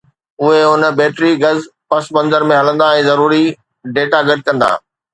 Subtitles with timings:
[0.43, 1.59] اهي ان-بيٽري گز
[1.93, 3.43] پس منظر ۾ هلندا ۽ ضروري
[3.99, 4.71] ڊيٽا گڏ ڪندا